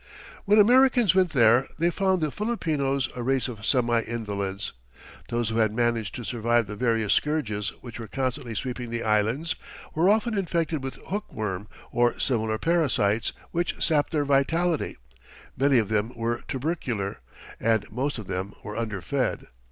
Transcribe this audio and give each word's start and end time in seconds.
When 0.45 0.57
Americans 0.57 1.13
went 1.13 1.29
there 1.29 1.67
they 1.77 1.91
found 1.91 2.21
the 2.21 2.31
Filipinos 2.31 3.07
a 3.15 3.21
race 3.21 3.47
of 3.47 3.63
semi 3.63 4.01
invalids. 4.01 4.73
Those 5.29 5.49
who 5.49 5.57
had 5.57 5.75
managed 5.75 6.15
to 6.15 6.23
survive 6.23 6.65
the 6.65 6.75
various 6.75 7.13
scourges 7.13 7.69
which 7.81 7.99
were 7.99 8.07
constantly 8.07 8.55
sweeping 8.55 8.89
the 8.89 9.03
Islands 9.03 9.53
were 9.93 10.09
often 10.09 10.35
infected 10.35 10.83
with 10.83 10.95
hookworm 11.09 11.67
or 11.91 12.17
similar 12.19 12.57
parasites 12.57 13.31
which 13.51 13.79
sapped 13.79 14.11
their 14.11 14.25
vitality. 14.25 14.97
Many 15.55 15.77
of 15.77 15.89
them 15.89 16.13
were 16.15 16.41
tubercular, 16.47 17.19
and 17.59 17.85
most 17.91 18.17
of 18.17 18.25
them 18.25 18.53
were 18.63 18.75
under 18.75 19.01
fed. 19.03 19.45